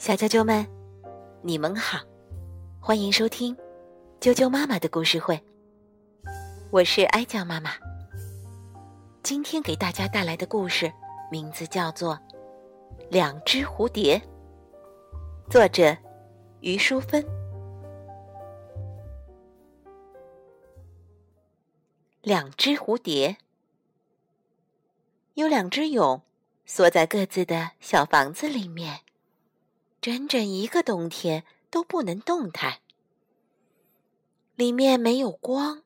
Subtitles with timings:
[0.00, 0.66] 小啾啾们，
[1.42, 2.00] 你们好，
[2.80, 3.54] 欢迎收听
[4.18, 5.38] 啾啾妈妈的故事会。
[6.70, 7.72] 我是哀酱妈妈。
[9.22, 10.90] 今天给大家带来的故事
[11.30, 12.14] 名字叫做
[13.10, 14.18] 《两只蝴蝶》，
[15.50, 15.94] 作者
[16.60, 17.22] 于淑芬。
[22.22, 23.36] 两只蝴蝶，
[25.34, 26.22] 有两只蛹
[26.64, 29.00] 缩在各自的小房子里面。
[30.00, 32.78] 整整一个冬天都不能动弹，
[34.56, 35.82] 里面没有光，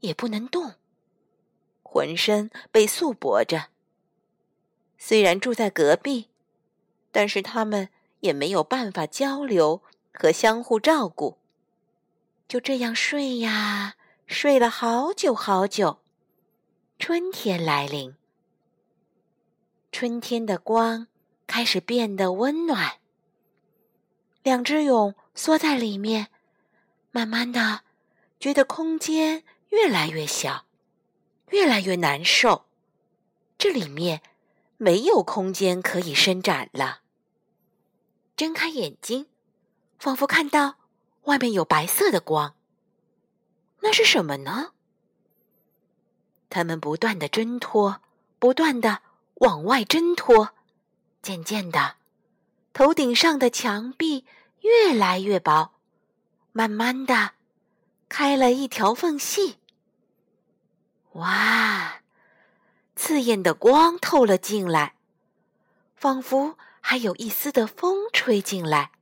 [0.00, 0.74] 也不能动，
[1.82, 3.66] 浑身被束缚着。
[4.96, 6.28] 虽然住在隔壁，
[7.12, 11.36] 但是他们也没有办法交流和相互照顾，
[12.48, 15.98] 就这样睡呀，睡了好久好久。
[16.98, 18.14] 春天来临，
[19.92, 21.08] 春天的光
[21.46, 22.99] 开始变得温暖。
[24.42, 26.28] 两只蛹缩在里面，
[27.10, 27.82] 慢慢的，
[28.38, 30.64] 觉得空间越来越小，
[31.50, 32.64] 越来越难受。
[33.58, 34.22] 这里面
[34.78, 37.00] 没有空间可以伸展了。
[38.34, 39.26] 睁开眼睛，
[39.98, 40.76] 仿佛看到
[41.24, 42.54] 外面有白色的光。
[43.80, 44.72] 那是什么呢？
[46.48, 48.00] 他们不断的挣脱，
[48.38, 49.02] 不断的
[49.34, 50.54] 往外挣脱，
[51.20, 51.96] 渐渐的。
[52.72, 54.24] 头顶上的墙壁
[54.60, 55.74] 越来越薄，
[56.52, 57.32] 慢慢的
[58.08, 59.56] 开了一条缝隙。
[61.12, 62.02] 哇，
[62.94, 64.94] 刺眼的光透了进来，
[65.96, 68.92] 仿佛还有一丝的风吹进来，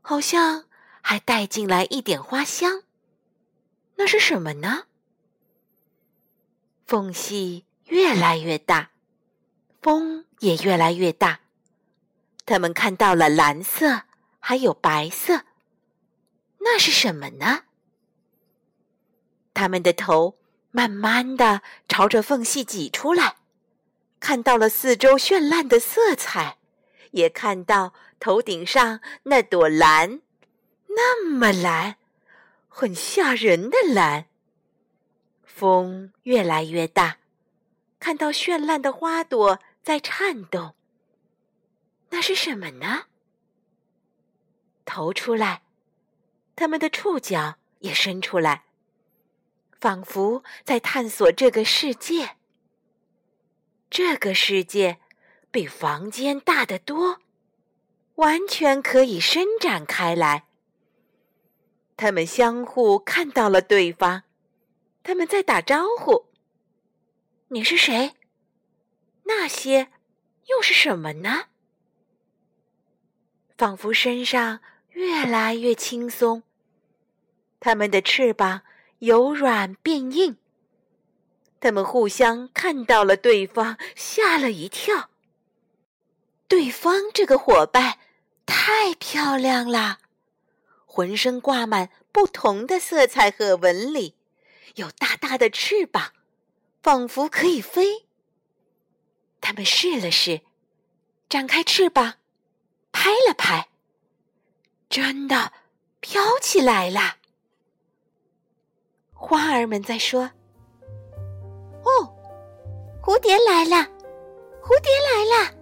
[0.00, 0.66] 好像
[1.00, 2.84] 还带进来一点花香。
[3.96, 4.84] 那是什么呢？
[6.86, 8.90] 缝隙越来越大，
[9.82, 11.40] 风也越来越大。
[12.50, 14.02] 他们看到了蓝色，
[14.40, 15.44] 还有白色，
[16.58, 17.62] 那是什么呢？
[19.54, 20.36] 他们的头
[20.72, 23.36] 慢慢的朝着缝隙挤出来，
[24.18, 26.58] 看到了四周绚烂的色彩，
[27.12, 30.20] 也看到头顶上那朵蓝，
[30.88, 31.98] 那么蓝，
[32.68, 34.26] 很吓人的蓝。
[35.44, 37.18] 风越来越大，
[38.00, 40.74] 看到绚烂的花朵在颤动。
[42.10, 43.06] 那是什么呢？
[44.84, 45.62] 头出来，
[46.54, 48.64] 他们的触角也伸出来，
[49.80, 52.36] 仿佛在探索这个世界。
[53.88, 54.98] 这个世界
[55.50, 57.20] 比房间大得多，
[58.16, 60.46] 完全可以伸展开来。
[61.96, 64.22] 他们相互看到了对方，
[65.02, 66.26] 他们在打招呼。
[67.48, 68.14] 你是谁？
[69.24, 69.92] 那些
[70.46, 71.49] 又是什么呢？
[73.60, 74.60] 仿佛身上
[74.92, 76.44] 越来越轻松，
[77.60, 78.62] 它们的翅膀
[79.00, 80.38] 由软变硬。
[81.60, 85.10] 它们互相看到了对方，吓了一跳。
[86.48, 87.98] 对方这个伙伴
[88.46, 89.98] 太漂亮了，
[90.86, 94.14] 浑身挂满不同的色彩和纹理，
[94.76, 96.14] 有大大的翅膀，
[96.82, 98.06] 仿佛可以飞。
[99.42, 100.40] 他们试了试，
[101.28, 102.14] 展开翅膀。
[102.92, 103.68] 拍了拍，
[104.88, 105.52] 真的
[106.00, 107.16] 飘起来了。
[109.14, 110.30] 花儿们在说
[111.84, 112.14] ：“哦，
[113.02, 113.86] 蝴蝶来了，
[114.62, 115.54] 蝴蝶来了。”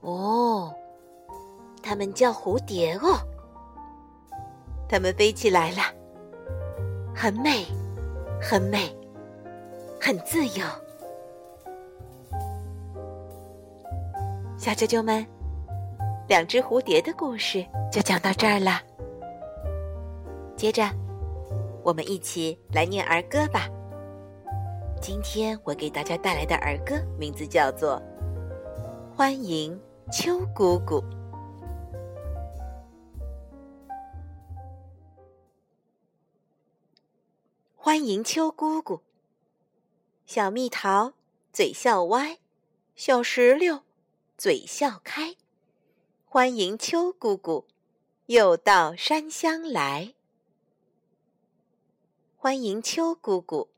[0.00, 0.74] 哦，
[1.82, 3.18] 它们叫蝴蝶哦，
[4.88, 5.82] 它们飞起来了，
[7.14, 7.66] 很美，
[8.40, 8.94] 很美，
[10.00, 10.66] 很自由。
[14.58, 15.26] 小啾啾们。
[16.26, 18.80] 两只蝴蝶的故事就讲到这儿了。
[20.56, 20.82] 接着，
[21.82, 23.68] 我们一起来念儿歌吧。
[25.02, 28.00] 今天我给大家带来的儿歌名字叫做
[29.14, 29.78] 《欢迎
[30.10, 30.98] 秋姑姑》。
[37.76, 39.02] 欢迎秋姑姑，
[40.24, 41.12] 小蜜桃
[41.52, 42.38] 嘴笑歪，
[42.96, 43.82] 小石榴
[44.38, 45.36] 嘴笑开。
[46.34, 47.64] 欢迎秋姑姑，
[48.26, 50.14] 又到山乡来。
[52.36, 53.68] 欢迎秋姑姑，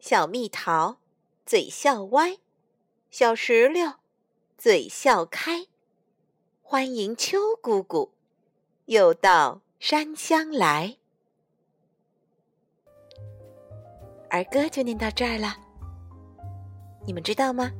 [0.00, 0.96] 小蜜桃
[1.44, 2.38] 嘴笑歪，
[3.10, 3.96] 小石榴
[4.56, 5.66] 嘴笑开。
[6.62, 8.14] 欢迎秋姑姑，
[8.86, 10.96] 又到山乡来。
[14.30, 15.54] 儿歌就念到这儿了，
[17.06, 17.70] 你们知道吗？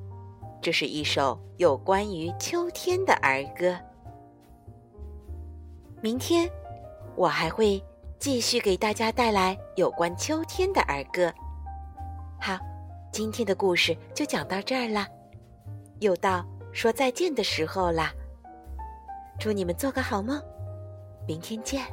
[0.61, 3.79] 这是一首有关于秋天的儿歌。
[6.01, 6.51] 明天，
[7.17, 7.83] 我还会
[8.19, 11.33] 继续给大家带来有关秋天的儿歌。
[12.41, 12.59] 好，
[13.13, 15.07] 今天的故事就讲到这儿了，
[16.01, 18.13] 又到说再见的时候啦。
[19.39, 20.43] 祝你们做个好梦，
[21.27, 21.85] 明天见。